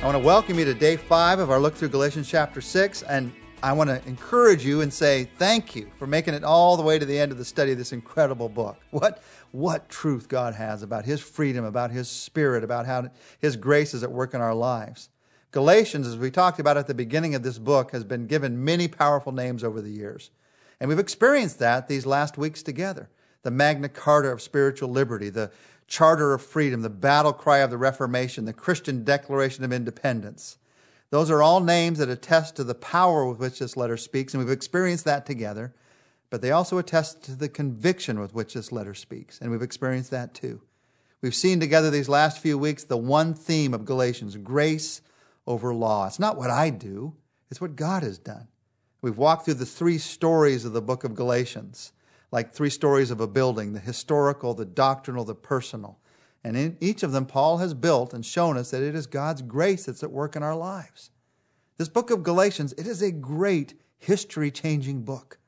I 0.00 0.06
want 0.06 0.14
to 0.14 0.24
welcome 0.24 0.58
you 0.58 0.64
to 0.64 0.72
day 0.72 0.96
five 0.96 1.40
of 1.40 1.50
our 1.50 1.60
look 1.60 1.74
through 1.74 1.90
Galatians 1.90 2.26
chapter 2.26 2.62
6. 2.62 3.02
And 3.02 3.30
I 3.62 3.74
want 3.74 3.90
to 3.90 4.02
encourage 4.08 4.64
you 4.64 4.80
and 4.80 4.90
say 4.90 5.28
thank 5.36 5.76
you 5.76 5.90
for 5.98 6.06
making 6.06 6.32
it 6.32 6.42
all 6.42 6.78
the 6.78 6.82
way 6.82 6.98
to 6.98 7.04
the 7.04 7.18
end 7.18 7.32
of 7.32 7.36
the 7.36 7.44
study 7.44 7.72
of 7.72 7.76
this 7.76 7.92
incredible 7.92 8.48
book. 8.48 8.78
What, 8.92 9.22
what 9.50 9.90
truth 9.90 10.26
God 10.26 10.54
has 10.54 10.82
about 10.82 11.04
His 11.04 11.20
freedom, 11.20 11.66
about 11.66 11.90
His 11.90 12.08
Spirit, 12.08 12.64
about 12.64 12.86
how 12.86 13.10
His 13.40 13.56
grace 13.56 13.92
is 13.92 14.02
at 14.02 14.10
work 14.10 14.32
in 14.32 14.40
our 14.40 14.54
lives. 14.54 15.10
Galatians, 15.50 16.06
as 16.06 16.16
we 16.16 16.30
talked 16.30 16.58
about 16.58 16.78
at 16.78 16.86
the 16.86 16.94
beginning 16.94 17.34
of 17.34 17.42
this 17.42 17.58
book, 17.58 17.90
has 17.90 18.02
been 18.02 18.26
given 18.26 18.64
many 18.64 18.88
powerful 18.88 19.32
names 19.32 19.62
over 19.62 19.82
the 19.82 19.90
years. 19.90 20.30
And 20.80 20.88
we've 20.88 20.98
experienced 20.98 21.58
that 21.58 21.88
these 21.88 22.06
last 22.06 22.38
weeks 22.38 22.62
together. 22.62 23.10
The 23.42 23.50
Magna 23.50 23.90
Carta 23.90 24.28
of 24.28 24.40
spiritual 24.40 24.88
liberty, 24.88 25.28
the 25.28 25.50
Charter 25.90 26.32
of 26.32 26.40
Freedom, 26.40 26.82
the 26.82 26.88
battle 26.88 27.32
cry 27.32 27.58
of 27.58 27.70
the 27.70 27.76
Reformation, 27.76 28.44
the 28.44 28.52
Christian 28.52 29.02
Declaration 29.02 29.64
of 29.64 29.72
Independence. 29.72 30.56
Those 31.10 31.32
are 31.32 31.42
all 31.42 31.58
names 31.58 31.98
that 31.98 32.08
attest 32.08 32.54
to 32.56 32.64
the 32.64 32.76
power 32.76 33.26
with 33.26 33.40
which 33.40 33.58
this 33.58 33.76
letter 33.76 33.96
speaks, 33.96 34.32
and 34.32 34.42
we've 34.42 34.52
experienced 34.52 35.04
that 35.04 35.26
together. 35.26 35.74
But 36.30 36.42
they 36.42 36.52
also 36.52 36.78
attest 36.78 37.24
to 37.24 37.34
the 37.34 37.48
conviction 37.48 38.20
with 38.20 38.32
which 38.32 38.54
this 38.54 38.70
letter 38.70 38.94
speaks, 38.94 39.40
and 39.40 39.50
we've 39.50 39.62
experienced 39.62 40.12
that 40.12 40.32
too. 40.32 40.62
We've 41.22 41.34
seen 41.34 41.58
together 41.58 41.90
these 41.90 42.08
last 42.08 42.38
few 42.38 42.56
weeks 42.56 42.84
the 42.84 42.96
one 42.96 43.34
theme 43.34 43.74
of 43.74 43.84
Galatians 43.84 44.36
grace 44.36 45.02
over 45.44 45.74
law. 45.74 46.06
It's 46.06 46.20
not 46.20 46.36
what 46.36 46.50
I 46.50 46.70
do, 46.70 47.16
it's 47.50 47.60
what 47.60 47.74
God 47.74 48.04
has 48.04 48.16
done. 48.16 48.46
We've 49.02 49.18
walked 49.18 49.44
through 49.44 49.54
the 49.54 49.66
three 49.66 49.98
stories 49.98 50.64
of 50.64 50.72
the 50.72 50.80
book 50.80 51.02
of 51.02 51.16
Galatians 51.16 51.92
like 52.32 52.52
three 52.52 52.70
stories 52.70 53.10
of 53.10 53.20
a 53.20 53.26
building 53.26 53.72
the 53.72 53.80
historical, 53.80 54.54
the 54.54 54.64
doctrinal, 54.64 55.24
the 55.24 55.34
personal. 55.34 55.98
And 56.42 56.56
in 56.56 56.76
each 56.80 57.02
of 57.02 57.12
them, 57.12 57.26
Paul 57.26 57.58
has 57.58 57.74
built 57.74 58.14
and 58.14 58.24
shown 58.24 58.56
us 58.56 58.70
that 58.70 58.82
it 58.82 58.94
is 58.94 59.06
God's 59.06 59.42
grace 59.42 59.86
that's 59.86 60.02
at 60.02 60.10
work 60.10 60.36
in 60.36 60.42
our 60.42 60.56
lives. 60.56 61.10
This 61.76 61.88
book 61.88 62.10
of 62.10 62.22
Galatians, 62.22 62.72
it 62.74 62.86
is 62.86 63.02
a 63.02 63.10
great 63.10 63.74
history 63.98 64.50
changing 64.50 65.02
book. 65.02 65.38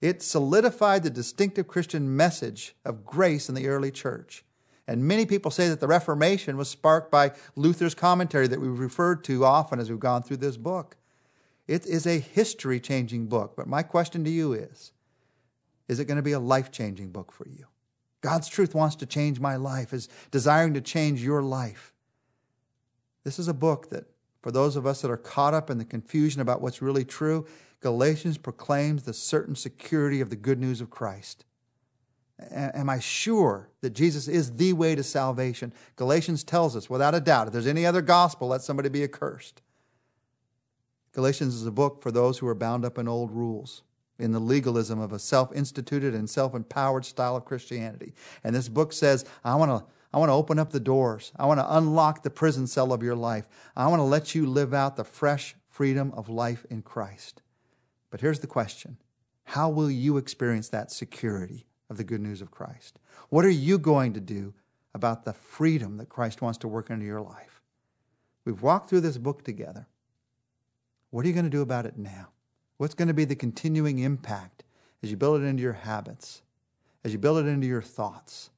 It 0.00 0.22
solidified 0.22 1.02
the 1.02 1.10
distinctive 1.10 1.66
Christian 1.66 2.16
message 2.16 2.76
of 2.84 3.04
grace 3.04 3.48
in 3.48 3.54
the 3.54 3.66
early 3.66 3.90
church. 3.90 4.44
And 4.86 5.04
many 5.04 5.26
people 5.26 5.50
say 5.50 5.68
that 5.68 5.80
the 5.80 5.88
Reformation 5.88 6.56
was 6.56 6.70
sparked 6.70 7.10
by 7.10 7.32
Luther's 7.56 7.94
commentary 7.94 8.46
that 8.46 8.60
we've 8.60 8.78
referred 8.78 9.24
to 9.24 9.44
often 9.44 9.80
as 9.80 9.90
we've 9.90 9.98
gone 9.98 10.22
through 10.22 10.38
this 10.38 10.56
book. 10.56 10.96
It 11.66 11.84
is 11.84 12.06
a 12.06 12.18
history 12.18 12.80
changing 12.80 13.26
book. 13.26 13.54
But 13.54 13.66
my 13.66 13.82
question 13.82 14.24
to 14.24 14.30
you 14.30 14.54
is 14.54 14.92
is 15.88 15.98
it 15.98 16.04
going 16.04 16.16
to 16.16 16.22
be 16.22 16.32
a 16.32 16.40
life 16.40 16.70
changing 16.70 17.10
book 17.10 17.32
for 17.32 17.48
you? 17.48 17.66
God's 18.20 18.48
truth 18.48 18.74
wants 18.74 18.96
to 18.96 19.06
change 19.06 19.40
my 19.40 19.56
life, 19.56 19.92
is 19.92 20.08
desiring 20.30 20.74
to 20.74 20.80
change 20.80 21.22
your 21.22 21.42
life. 21.42 21.92
This 23.24 23.38
is 23.38 23.48
a 23.48 23.54
book 23.54 23.90
that, 23.90 24.04
for 24.42 24.50
those 24.50 24.76
of 24.76 24.86
us 24.86 25.02
that 25.02 25.10
are 25.10 25.16
caught 25.16 25.54
up 25.54 25.70
in 25.70 25.78
the 25.78 25.84
confusion 25.84 26.40
about 26.40 26.60
what's 26.60 26.82
really 26.82 27.04
true, 27.04 27.46
Galatians 27.80 28.38
proclaims 28.38 29.04
the 29.04 29.12
certain 29.12 29.54
security 29.54 30.20
of 30.20 30.30
the 30.30 30.36
good 30.36 30.58
news 30.58 30.80
of 30.80 30.90
Christ. 30.90 31.44
Am 32.50 32.88
I 32.88 32.98
sure 32.98 33.68
that 33.80 33.90
Jesus 33.90 34.28
is 34.28 34.56
the 34.56 34.72
way 34.72 34.94
to 34.94 35.02
salvation? 35.02 35.72
Galatians 35.96 36.44
tells 36.44 36.76
us, 36.76 36.88
without 36.88 37.14
a 37.14 37.20
doubt, 37.20 37.48
if 37.48 37.52
there's 37.52 37.66
any 37.66 37.84
other 37.86 38.02
gospel, 38.02 38.48
let 38.48 38.62
somebody 38.62 38.88
be 38.88 39.02
accursed. 39.02 39.60
Galatians 41.12 41.54
is 41.54 41.66
a 41.66 41.72
book 41.72 42.02
for 42.02 42.12
those 42.12 42.38
who 42.38 42.46
are 42.46 42.54
bound 42.54 42.84
up 42.84 42.98
in 42.98 43.08
old 43.08 43.32
rules 43.32 43.82
in 44.18 44.32
the 44.32 44.40
legalism 44.40 44.98
of 45.00 45.12
a 45.12 45.18
self 45.18 45.54
instituted 45.54 46.14
and 46.14 46.28
self 46.28 46.54
empowered 46.54 47.04
style 47.04 47.36
of 47.36 47.44
Christianity. 47.44 48.14
And 48.44 48.54
this 48.54 48.68
book 48.68 48.92
says, 48.92 49.24
I 49.44 49.54
want 49.54 49.70
to. 49.70 49.92
I 50.10 50.16
want 50.16 50.30
to 50.30 50.34
open 50.34 50.58
up 50.58 50.70
the 50.70 50.80
doors. 50.80 51.32
I 51.36 51.44
want 51.44 51.60
to 51.60 51.76
unlock 51.76 52.22
the 52.22 52.30
prison 52.30 52.66
cell 52.66 52.94
of 52.94 53.02
your 53.02 53.14
life. 53.14 53.46
I 53.76 53.88
want 53.88 54.00
to 54.00 54.04
let 54.04 54.34
you 54.34 54.46
live 54.46 54.72
out 54.72 54.96
the 54.96 55.04
fresh 55.04 55.54
freedom 55.68 56.12
of 56.16 56.30
life 56.30 56.64
in 56.70 56.80
Christ. 56.80 57.42
But 58.10 58.22
here's 58.22 58.40
the 58.40 58.46
question 58.46 58.96
How 59.44 59.68
will 59.68 59.90
you 59.90 60.16
experience 60.16 60.70
that 60.70 60.90
security 60.90 61.66
of 61.90 61.98
the 61.98 62.04
good 62.04 62.22
news 62.22 62.40
of 62.40 62.50
Christ? 62.50 62.98
What 63.28 63.44
are 63.44 63.50
you 63.50 63.78
going 63.78 64.14
to 64.14 64.20
do 64.20 64.54
about 64.94 65.24
the 65.24 65.34
freedom 65.34 65.98
that 65.98 66.08
Christ 66.08 66.40
wants 66.40 66.58
to 66.60 66.68
work 66.68 66.88
into 66.88 67.04
your 67.04 67.20
life? 67.20 67.60
We've 68.46 68.62
walked 68.62 68.88
through 68.88 69.02
this 69.02 69.18
book 69.18 69.44
together. 69.44 69.86
What 71.10 71.24
are 71.24 71.28
you 71.28 71.34
going 71.34 71.44
to 71.44 71.50
do 71.50 71.62
about 71.62 71.84
it 71.84 71.98
now? 71.98 72.28
What's 72.78 72.94
going 72.94 73.08
to 73.08 73.14
be 73.14 73.24
the 73.24 73.34
continuing 73.34 73.98
impact 73.98 74.62
as 75.02 75.10
you 75.10 75.16
build 75.16 75.42
it 75.42 75.44
into 75.44 75.62
your 75.62 75.72
habits, 75.72 76.42
as 77.04 77.12
you 77.12 77.18
build 77.18 77.38
it 77.38 77.48
into 77.48 77.66
your 77.66 77.82
thoughts, 77.82 78.50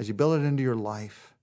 as 0.00 0.08
you 0.08 0.14
build 0.14 0.40
it 0.40 0.44
into 0.44 0.64
your 0.64 0.74
life? 0.74 1.34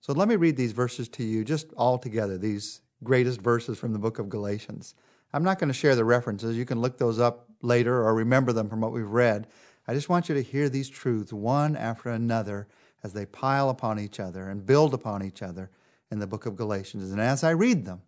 So 0.00 0.14
let 0.14 0.28
me 0.28 0.36
read 0.36 0.56
these 0.56 0.72
verses 0.72 1.08
to 1.10 1.22
you 1.22 1.44
just 1.44 1.70
all 1.74 1.98
together, 1.98 2.38
these 2.38 2.80
greatest 3.04 3.42
verses 3.42 3.78
from 3.78 3.92
the 3.92 3.98
book 3.98 4.18
of 4.18 4.30
Galatians. 4.30 4.94
I'm 5.34 5.44
not 5.44 5.58
going 5.58 5.68
to 5.68 5.74
share 5.74 5.94
the 5.94 6.06
references. 6.06 6.56
You 6.56 6.64
can 6.64 6.80
look 6.80 6.96
those 6.96 7.20
up 7.20 7.50
later 7.60 8.02
or 8.02 8.14
remember 8.14 8.54
them 8.54 8.70
from 8.70 8.80
what 8.80 8.92
we've 8.92 9.06
read. 9.06 9.46
I 9.86 9.92
just 9.92 10.08
want 10.08 10.30
you 10.30 10.34
to 10.36 10.42
hear 10.42 10.70
these 10.70 10.88
truths 10.88 11.34
one 11.34 11.76
after 11.76 12.08
another 12.08 12.66
as 13.02 13.12
they 13.12 13.26
pile 13.26 13.68
upon 13.68 14.00
each 14.00 14.18
other 14.18 14.48
and 14.48 14.64
build 14.64 14.94
upon 14.94 15.22
each 15.22 15.42
other 15.42 15.70
in 16.10 16.18
the 16.18 16.26
book 16.26 16.46
of 16.46 16.56
Galatians. 16.56 17.12
And 17.12 17.20
as 17.20 17.44
I 17.44 17.50
read 17.50 17.84
them, 17.84 18.00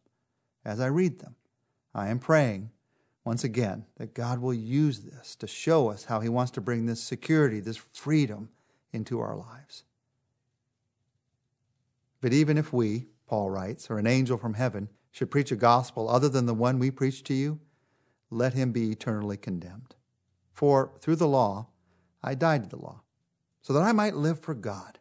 as 0.64 0.80
I 0.80 0.86
read 0.86 1.18
them, 1.18 1.36
I 1.94 2.08
am 2.08 2.18
praying 2.18 2.70
once 3.30 3.44
again, 3.44 3.84
that 3.94 4.12
God 4.12 4.40
will 4.40 4.52
use 4.52 5.02
this 5.02 5.36
to 5.36 5.46
show 5.46 5.88
us 5.88 6.06
how 6.06 6.18
He 6.18 6.28
wants 6.28 6.50
to 6.50 6.60
bring 6.60 6.86
this 6.86 7.00
security, 7.00 7.60
this 7.60 7.76
freedom 7.76 8.48
into 8.92 9.20
our 9.20 9.36
lives. 9.36 9.84
But 12.20 12.32
even 12.32 12.58
if 12.58 12.72
we, 12.72 13.06
Paul 13.28 13.48
writes, 13.48 13.88
or 13.88 14.00
an 14.00 14.06
angel 14.08 14.36
from 14.36 14.54
heaven 14.54 14.88
should 15.12 15.30
preach 15.30 15.52
a 15.52 15.56
gospel 15.56 16.08
other 16.08 16.28
than 16.28 16.46
the 16.46 16.54
one 16.54 16.80
we 16.80 16.90
preach 16.90 17.22
to 17.22 17.32
you, 17.32 17.60
let 18.30 18.54
him 18.54 18.72
be 18.72 18.90
eternally 18.90 19.36
condemned. 19.36 19.94
For 20.52 20.90
through 20.98 21.14
the 21.14 21.28
law, 21.28 21.68
I 22.24 22.34
died 22.34 22.64
to 22.64 22.68
the 22.68 22.82
law, 22.82 23.02
so 23.62 23.72
that 23.74 23.84
I 23.84 23.92
might 23.92 24.16
live 24.16 24.40
for 24.40 24.54
God. 24.54 24.98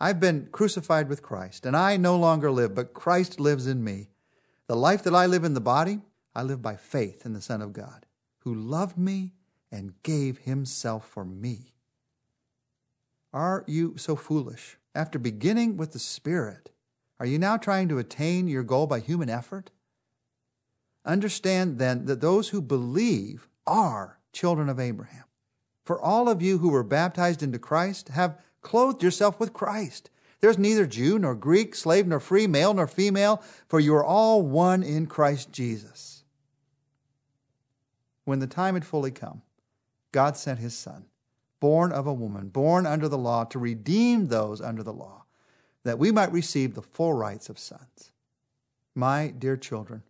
I've 0.00 0.18
been 0.18 0.48
crucified 0.50 1.08
with 1.08 1.22
Christ, 1.22 1.64
and 1.64 1.76
I 1.76 1.96
no 1.96 2.16
longer 2.16 2.50
live, 2.50 2.74
but 2.74 2.92
Christ 2.92 3.38
lives 3.38 3.68
in 3.68 3.84
me. 3.84 4.08
The 4.66 4.74
life 4.74 5.04
that 5.04 5.14
I 5.14 5.26
live 5.26 5.44
in 5.44 5.54
the 5.54 5.60
body, 5.60 6.00
I 6.34 6.42
live 6.42 6.62
by 6.62 6.76
faith 6.76 7.26
in 7.26 7.32
the 7.32 7.40
Son 7.40 7.60
of 7.60 7.72
God, 7.72 8.06
who 8.40 8.54
loved 8.54 8.98
me 8.98 9.32
and 9.70 10.00
gave 10.02 10.38
himself 10.38 11.08
for 11.08 11.24
me. 11.24 11.74
Are 13.32 13.64
you 13.66 13.94
so 13.96 14.16
foolish? 14.16 14.78
After 14.94 15.18
beginning 15.18 15.76
with 15.76 15.92
the 15.92 15.98
Spirit, 15.98 16.70
are 17.18 17.26
you 17.26 17.38
now 17.38 17.56
trying 17.56 17.88
to 17.88 17.98
attain 17.98 18.48
your 18.48 18.62
goal 18.62 18.86
by 18.86 19.00
human 19.00 19.30
effort? 19.30 19.70
Understand 21.04 21.78
then 21.78 22.04
that 22.06 22.20
those 22.20 22.50
who 22.50 22.60
believe 22.60 23.48
are 23.66 24.18
children 24.32 24.68
of 24.68 24.78
Abraham. 24.78 25.24
For 25.84 26.00
all 26.00 26.28
of 26.28 26.42
you 26.42 26.58
who 26.58 26.68
were 26.70 26.82
baptized 26.82 27.42
into 27.42 27.58
Christ 27.58 28.08
have 28.08 28.38
clothed 28.60 29.02
yourself 29.02 29.40
with 29.40 29.52
Christ. 29.52 30.10
There's 30.40 30.58
neither 30.58 30.86
Jew 30.86 31.18
nor 31.18 31.34
Greek, 31.34 31.74
slave 31.74 32.06
nor 32.06 32.20
free, 32.20 32.46
male 32.46 32.74
nor 32.74 32.86
female, 32.86 33.42
for 33.68 33.80
you 33.80 33.94
are 33.94 34.04
all 34.04 34.42
one 34.42 34.82
in 34.82 35.06
Christ 35.06 35.52
Jesus. 35.52 36.11
When 38.24 38.38
the 38.38 38.46
time 38.46 38.74
had 38.74 38.84
fully 38.84 39.10
come, 39.10 39.42
God 40.12 40.36
sent 40.36 40.58
his 40.58 40.76
Son, 40.76 41.06
born 41.60 41.92
of 41.92 42.06
a 42.06 42.12
woman, 42.12 42.48
born 42.48 42.86
under 42.86 43.08
the 43.08 43.18
law, 43.18 43.44
to 43.44 43.58
redeem 43.58 44.28
those 44.28 44.60
under 44.60 44.82
the 44.82 44.92
law, 44.92 45.24
that 45.84 45.98
we 45.98 46.12
might 46.12 46.32
receive 46.32 46.74
the 46.74 46.82
full 46.82 47.12
rights 47.12 47.48
of 47.48 47.58
sons. 47.58 48.12
My 48.94 49.28
dear 49.28 49.56
children, 49.56 50.02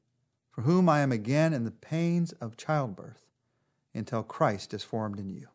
for 0.51 0.63
whom 0.63 0.89
I 0.89 1.01
am 1.01 1.13
again 1.13 1.53
in 1.53 1.65
the 1.65 1.71
pains 1.71 2.33
of 2.33 2.57
childbirth 2.57 3.25
until 3.95 4.23
Christ 4.23 4.75
is 4.75 4.83
formed 4.83 5.19
in 5.19 5.31
you. 5.31 5.49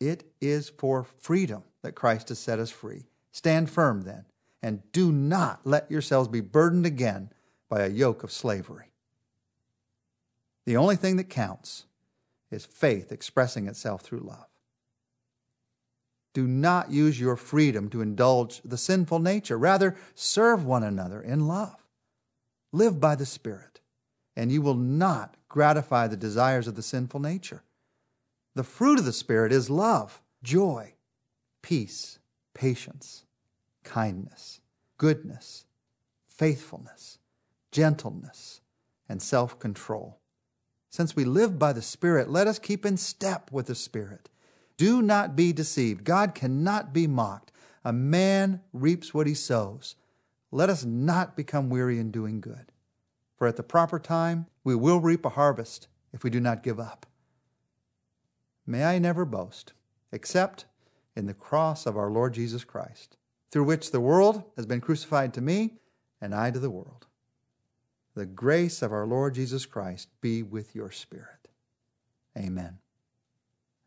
It 0.00 0.24
is 0.40 0.70
for 0.70 1.04
freedom 1.04 1.64
that 1.82 1.94
Christ 1.94 2.28
has 2.28 2.38
set 2.38 2.58
us 2.58 2.70
free. 2.70 3.06
Stand 3.32 3.70
firm 3.70 4.02
then, 4.02 4.24
and 4.62 4.80
do 4.92 5.12
not 5.12 5.60
let 5.64 5.90
yourselves 5.90 6.28
be 6.28 6.40
burdened 6.40 6.86
again 6.86 7.30
by 7.68 7.82
a 7.82 7.88
yoke 7.88 8.22
of 8.22 8.32
slavery. 8.32 8.92
The 10.66 10.76
only 10.76 10.96
thing 10.96 11.16
that 11.16 11.30
counts 11.30 11.86
is 12.50 12.66
faith 12.66 13.12
expressing 13.12 13.66
itself 13.68 14.02
through 14.02 14.20
love. 14.20 14.46
Do 16.34 16.46
not 16.46 16.90
use 16.90 17.18
your 17.18 17.36
freedom 17.36 17.88
to 17.90 18.02
indulge 18.02 18.60
the 18.62 18.76
sinful 18.76 19.20
nature. 19.20 19.56
Rather, 19.56 19.96
serve 20.14 20.66
one 20.66 20.82
another 20.82 21.20
in 21.22 21.46
love. 21.46 21.86
Live 22.72 23.00
by 23.00 23.14
the 23.14 23.24
Spirit, 23.24 23.80
and 24.36 24.52
you 24.52 24.60
will 24.60 24.74
not 24.74 25.36
gratify 25.48 26.08
the 26.08 26.16
desires 26.16 26.66
of 26.68 26.74
the 26.74 26.82
sinful 26.82 27.20
nature. 27.20 27.62
The 28.54 28.64
fruit 28.64 28.98
of 28.98 29.06
the 29.06 29.12
Spirit 29.12 29.50
is 29.50 29.70
love, 29.70 30.20
joy, 30.42 30.94
peace, 31.62 32.18
patience, 32.52 33.24
kindness, 33.82 34.60
goodness, 34.98 35.64
faithfulness, 36.26 37.18
gentleness, 37.70 38.60
and 39.08 39.22
self 39.22 39.58
control. 39.58 40.18
Since 40.96 41.14
we 41.14 41.26
live 41.26 41.58
by 41.58 41.74
the 41.74 41.82
Spirit, 41.82 42.30
let 42.30 42.46
us 42.46 42.58
keep 42.58 42.86
in 42.86 42.96
step 42.96 43.52
with 43.52 43.66
the 43.66 43.74
Spirit. 43.74 44.30
Do 44.78 45.02
not 45.02 45.36
be 45.36 45.52
deceived. 45.52 46.04
God 46.04 46.34
cannot 46.34 46.94
be 46.94 47.06
mocked. 47.06 47.52
A 47.84 47.92
man 47.92 48.62
reaps 48.72 49.12
what 49.12 49.26
he 49.26 49.34
sows. 49.34 49.96
let 50.50 50.70
us 50.70 50.86
not 50.86 51.36
become 51.36 51.68
weary 51.68 51.98
in 51.98 52.10
doing 52.10 52.40
good. 52.40 52.72
For 53.36 53.46
at 53.46 53.56
the 53.56 53.62
proper 53.62 53.98
time, 53.98 54.46
we 54.64 54.74
will 54.74 55.00
reap 55.00 55.26
a 55.26 55.36
harvest 55.36 55.86
if 56.14 56.24
we 56.24 56.30
do 56.30 56.40
not 56.40 56.62
give 56.62 56.80
up. 56.80 57.04
May 58.66 58.82
I 58.82 58.98
never 58.98 59.26
boast, 59.26 59.74
except 60.12 60.64
in 61.14 61.26
the 61.26 61.34
cross 61.34 61.84
of 61.84 61.98
our 61.98 62.10
Lord 62.10 62.32
Jesus 62.32 62.64
Christ, 62.64 63.18
through 63.50 63.64
which 63.64 63.90
the 63.90 64.00
world 64.00 64.44
has 64.56 64.64
been 64.64 64.80
crucified 64.80 65.34
to 65.34 65.42
me 65.42 65.74
and 66.22 66.34
I 66.34 66.50
to 66.50 66.58
the 66.58 66.70
world. 66.70 67.06
The 68.16 68.24
grace 68.24 68.80
of 68.80 68.92
our 68.92 69.06
Lord 69.06 69.34
Jesus 69.34 69.66
Christ 69.66 70.08
be 70.22 70.42
with 70.42 70.74
your 70.74 70.90
spirit. 70.90 71.48
Amen. 72.36 72.78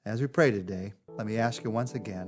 As 0.05 0.21
we 0.21 0.27
pray 0.27 0.51
today, 0.51 0.93
let 1.17 1.25
me 1.25 1.37
ask 1.37 1.63
you 1.63 1.71
once 1.71 1.95
again 1.95 2.27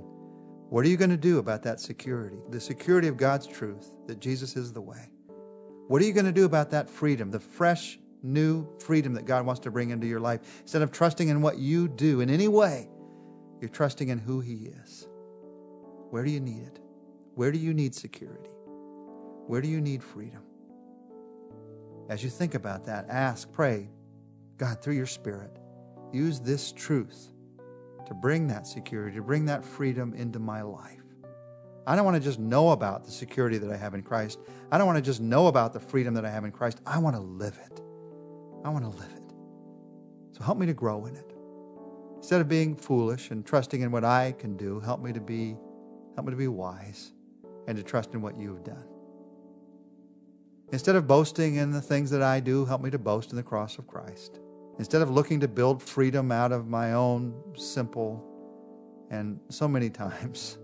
what 0.69 0.83
are 0.83 0.88
you 0.88 0.98
going 0.98 1.12
to 1.12 1.18
do 1.18 1.38
about 1.38 1.62
that 1.63 1.80
security? 1.80 2.38
The 2.50 2.59
security 2.59 3.07
of 3.07 3.18
God's 3.18 3.45
truth 3.45 3.92
that 4.07 4.19
Jesus 4.19 4.56
is 4.56 4.74
the 4.74 4.81
way. 4.81 5.12
What 5.89 6.01
are 6.01 6.06
you 6.06 6.13
going 6.13 6.25
to 6.25 6.31
do 6.31 6.45
about 6.45 6.71
that 6.71 6.89
freedom, 6.89 7.30
the 7.30 7.39
fresh, 7.39 8.00
new 8.24 8.68
freedom 8.80 9.13
that 9.13 9.25
God 9.25 9.45
wants 9.45 9.59
to 9.62 9.71
bring 9.71 9.92
into 9.92 10.07
your 10.07 10.21
life? 10.21 10.39
Instead 10.62 10.81
of 10.81 10.92
trusting 10.92 11.27
in 11.27 11.42
what 11.42 11.59
you 11.59 11.88
do 11.88 12.21
in 12.21 12.31
any 12.31 12.48
way, 12.48 12.89
you're 13.59 13.69
trusting 13.69 14.09
in 14.09 14.18
who 14.18 14.39
He 14.39 14.71
is. 14.86 15.07
Where 16.09 16.24
do 16.24 16.31
you 16.31 16.39
need 16.39 16.63
it? 16.63 16.80
Where 17.36 17.51
do 17.51 17.59
you 17.59 17.75
need 17.75 17.94
security? 17.94 18.50
Where 19.45 19.62
do 19.62 19.68
you 19.68 19.81
need 19.81 20.01
freedom? 20.01 20.42
As 22.09 22.24
you 22.24 22.30
think 22.30 22.56
about 22.56 22.86
that, 22.86 23.06
ask, 23.09 23.51
pray, 23.51 23.89
God, 24.57 24.81
through 24.81 24.95
your 24.95 25.06
Spirit, 25.06 25.57
use 26.12 26.39
this 26.39 26.71
truth 26.71 27.31
to 28.06 28.13
bring 28.13 28.48
that 28.48 28.68
security, 28.68 29.15
to 29.15 29.24
bring 29.24 29.45
that 29.45 29.63
freedom 29.63 30.13
into 30.13 30.39
my 30.39 30.62
life. 30.62 31.01
I 31.88 31.95
don't 31.95 32.06
want 32.06 32.18
to 32.18 32.24
just 32.24 32.39
know 32.39 32.71
about 32.71 33.06
the 33.06 33.12
security 33.12 33.57
that 33.57 33.71
I 33.71 33.77
have 33.77 33.95
in 33.95 34.03
Christ. 34.03 34.39
I 34.71 34.77
don't 34.77 34.86
want 34.86 34.98
to 34.98 35.01
just 35.01 35.21
know 35.21 35.48
about 35.48 35.74
the 35.74 35.80
freedom 35.80 36.13
that 36.13 36.25
I 36.25 36.30
have 36.30 36.45
in 36.45 36.51
Christ. 36.51 36.80
I 36.86 37.00
want 37.00 37.15
to 37.15 37.21
live 37.21 37.57
it. 37.65 37.81
I 38.63 38.69
want 38.69 38.83
to 38.86 38.92
live 38.92 39.09
it. 39.15 39.33
So 40.33 40.44
help 40.44 40.57
me 40.57 40.65
to 40.68 40.74
grow 40.74 41.06
in 41.06 41.15
it. 41.15 41.33
Instead 42.18 42.42
of 42.42 42.48
being 42.48 42.75
foolish 42.75 43.31
and 43.31 43.45
trusting 43.45 43.81
in 43.81 43.92
what 43.92 44.03
I 44.03 44.36
can 44.38 44.56
do, 44.56 44.80
help 44.80 45.01
me 45.01 45.12
to 45.12 45.19
be 45.19 45.57
help 46.15 46.27
me 46.27 46.31
to 46.31 46.38
be 46.38 46.48
wise 46.48 47.13
and 47.68 47.77
to 47.77 47.83
trust 47.83 48.13
in 48.13 48.21
what 48.21 48.38
you 48.38 48.53
have 48.53 48.63
done. 48.63 48.86
Instead 50.72 50.96
of 50.96 51.06
boasting 51.06 51.56
in 51.56 51.72
the 51.72 51.82
things 51.82 52.10
that 52.10 52.22
I 52.22 52.40
do, 52.40 52.66
help 52.66 52.82
me 52.82 52.90
to 52.92 53.00
boast 53.00 53.32
in 53.32 53.36
the 53.36 53.44
cross 53.44 53.78
of 53.78 53.88
Christ. 53.88 54.40
Instead 54.78 55.02
of 55.02 55.10
looking 55.10 55.42
to 55.42 55.48
build 55.48 55.84
freedom 55.84 56.32
out 56.32 56.52
of 56.52 56.68
my 56.68 56.94
own 56.94 57.34
simple 57.56 58.26
and 59.10 59.40
so 59.50 59.68
many 59.68 59.90
times, 59.90 60.58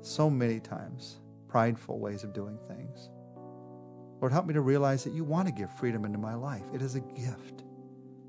so 0.00 0.30
many 0.30 0.58
times, 0.58 1.20
prideful 1.48 1.98
ways 1.98 2.24
of 2.24 2.32
doing 2.32 2.58
things. 2.66 3.10
Lord, 4.20 4.32
help 4.32 4.46
me 4.46 4.54
to 4.54 4.62
realize 4.62 5.04
that 5.04 5.12
you 5.12 5.24
want 5.24 5.48
to 5.48 5.52
give 5.52 5.70
freedom 5.78 6.04
into 6.04 6.18
my 6.18 6.34
life. 6.34 6.64
It 6.72 6.80
is 6.80 6.94
a 6.94 7.00
gift. 7.00 7.64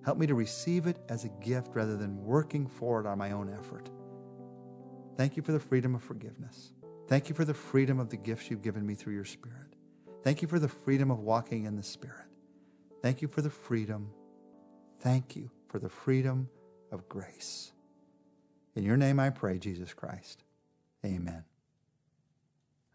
Help 0.04 0.18
me 0.18 0.28
to 0.28 0.36
receive 0.36 0.88
it 0.88 0.98
as 1.08 1.24
a 1.24 1.30
gift 1.44 1.70
rather 1.74 1.96
than 1.96 2.24
working 2.24 2.68
for 2.68 3.00
it 3.00 3.08
on 3.08 3.18
my 3.18 3.32
own 3.32 3.54
effort. 3.54 3.90
Thank 5.16 5.38
you 5.38 5.44
for 5.44 5.52
the 5.52 5.60
freedom 5.60 5.96
of 5.96 6.04
forgiveness. 6.04 6.74
Thank 7.08 7.30
you 7.30 7.36
for 7.36 7.46
the 7.46 7.54
freedom 7.54 8.00
of 8.00 8.10
the 8.10 8.18
gifts 8.18 8.50
you've 8.50 8.62
given 8.62 8.86
me 8.86 8.96
through 8.96 9.14
your 9.14 9.26
Spirit. 9.26 9.71
Thank 10.24 10.42
you 10.42 10.48
for 10.48 10.60
the 10.60 10.68
freedom 10.68 11.10
of 11.10 11.20
walking 11.20 11.66
in 11.66 11.76
the 11.76 11.84
Spirit. 11.84 12.28
Thank 13.02 13.22
you 13.22 13.28
for 13.28 13.42
the 13.42 13.50
freedom. 13.50 14.12
Thank 15.00 15.36
you 15.36 15.50
for 15.68 15.80
the 15.80 15.90
freedom 15.90 16.48
of 16.92 17.10
grace. 17.10 17.72
In 18.76 18.84
your 18.84 18.98
name 18.98 19.20
I 19.20 19.32
pray, 19.32 19.58
Jesus 19.58 19.94
Christ. 19.94 20.44
Amen. 21.04 21.44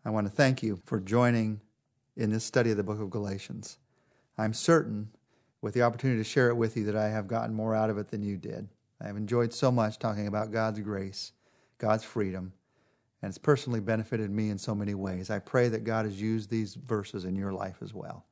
I 0.05 0.11
want 0.11 0.29
to 0.29 0.33
thank 0.33 0.63
you 0.63 0.81
for 0.85 1.01
joining 1.01 1.61
in 2.17 2.31
this 2.31 2.45
study 2.45 2.71
of 2.71 2.77
the 2.77 2.85
book 2.85 3.01
of 3.01 3.11
Galatians. 3.11 3.79
I'm 4.39 4.55
certain, 4.55 5.09
with 5.61 5.75
the 5.75 5.83
opportunity 5.83 6.21
to 6.21 6.25
share 6.25 6.49
it 6.49 6.57
with 6.57 6.77
you, 6.77 6.85
that 6.85 6.97
I 6.97 7.09
have 7.09 7.27
gotten 7.27 7.55
more 7.55 7.75
out 7.75 7.91
of 7.91 7.99
it 7.99 8.09
than 8.13 8.23
you 8.23 8.37
did. 8.37 8.69
I 9.01 9.09
have 9.09 9.17
enjoyed 9.17 9.53
so 9.53 9.73
much 9.73 9.99
talking 9.99 10.29
about 10.29 10.53
God's 10.53 10.79
grace, 10.79 11.33
God's 11.79 12.05
freedom, 12.05 12.53
and 13.23 13.29
it's 13.29 13.39
personally 13.39 13.81
benefited 13.81 14.31
me 14.31 14.51
in 14.51 14.59
so 14.59 14.75
many 14.75 14.95
ways. 14.95 15.31
I 15.31 15.39
pray 15.39 15.69
that 15.69 15.85
God 15.85 16.05
has 16.05 16.21
used 16.21 16.51
these 16.51 16.75
verses 16.75 17.25
in 17.25 17.37
your 17.37 17.53
life 17.53 17.77
as 17.83 17.95
well. 17.95 18.25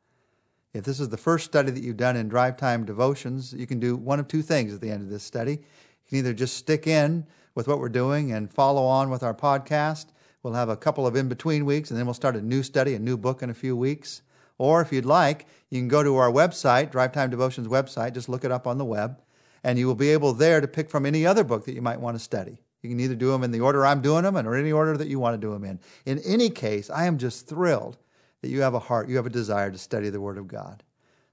If 0.72 0.84
this 0.84 0.98
is 0.98 1.08
the 1.08 1.16
first 1.16 1.44
study 1.44 1.70
that 1.70 1.82
you've 1.82 1.96
done 1.96 2.16
in 2.16 2.28
Drive 2.28 2.56
Time 2.56 2.84
Devotions, 2.84 3.52
you 3.52 3.66
can 3.66 3.78
do 3.78 3.96
one 3.96 4.18
of 4.18 4.26
two 4.26 4.42
things 4.42 4.74
at 4.74 4.80
the 4.80 4.90
end 4.90 5.02
of 5.02 5.08
this 5.08 5.22
study. 5.22 5.52
You 5.52 6.08
can 6.08 6.18
either 6.18 6.34
just 6.34 6.56
stick 6.56 6.86
in 6.86 7.26
with 7.54 7.68
what 7.68 7.78
we're 7.78 7.88
doing 7.88 8.32
and 8.32 8.52
follow 8.52 8.84
on 8.84 9.08
with 9.08 9.22
our 9.22 9.34
podcast. 9.34 10.06
We'll 10.42 10.54
have 10.54 10.68
a 10.68 10.76
couple 10.76 11.06
of 11.06 11.16
in 11.16 11.28
between 11.28 11.64
weeks, 11.64 11.90
and 11.90 11.98
then 11.98 12.06
we'll 12.06 12.14
start 12.14 12.36
a 12.36 12.42
new 12.42 12.62
study, 12.62 12.94
a 12.94 12.98
new 12.98 13.16
book 13.16 13.42
in 13.42 13.50
a 13.50 13.54
few 13.54 13.76
weeks. 13.76 14.22
Or 14.58 14.80
if 14.80 14.92
you'd 14.92 15.06
like, 15.06 15.46
you 15.70 15.80
can 15.80 15.88
go 15.88 16.02
to 16.02 16.16
our 16.16 16.30
website, 16.30 16.90
Drive 16.90 17.12
Time 17.12 17.30
Devotions 17.30 17.68
website, 17.68 18.12
just 18.12 18.28
look 18.28 18.44
it 18.44 18.52
up 18.52 18.66
on 18.66 18.78
the 18.78 18.84
web, 18.84 19.22
and 19.62 19.78
you 19.78 19.86
will 19.86 19.94
be 19.94 20.10
able 20.10 20.32
there 20.32 20.60
to 20.60 20.68
pick 20.68 20.90
from 20.90 21.06
any 21.06 21.24
other 21.24 21.44
book 21.44 21.64
that 21.64 21.74
you 21.74 21.82
might 21.82 22.00
want 22.00 22.16
to 22.16 22.22
study. 22.22 22.63
You 22.84 22.90
can 22.90 23.00
either 23.00 23.14
do 23.14 23.32
them 23.32 23.42
in 23.42 23.50
the 23.50 23.60
order 23.60 23.86
I'm 23.86 24.02
doing 24.02 24.24
them 24.24 24.36
or 24.36 24.54
any 24.54 24.70
order 24.70 24.94
that 24.98 25.08
you 25.08 25.18
want 25.18 25.40
to 25.40 25.46
do 25.46 25.52
them 25.52 25.64
in. 25.64 25.80
In 26.04 26.18
any 26.18 26.50
case, 26.50 26.90
I 26.90 27.06
am 27.06 27.16
just 27.16 27.48
thrilled 27.48 27.96
that 28.42 28.50
you 28.50 28.60
have 28.60 28.74
a 28.74 28.78
heart, 28.78 29.08
you 29.08 29.16
have 29.16 29.24
a 29.24 29.30
desire 29.30 29.70
to 29.70 29.78
study 29.78 30.10
the 30.10 30.20
Word 30.20 30.36
of 30.36 30.46
God. 30.46 30.82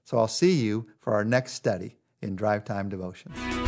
So 0.04 0.16
I'll 0.16 0.28
see 0.28 0.52
you 0.52 0.86
for 0.98 1.12
our 1.12 1.24
next 1.24 1.52
study 1.52 1.98
in 2.22 2.36
Drive 2.36 2.64
Time 2.64 2.88
Devotions. 2.88 3.61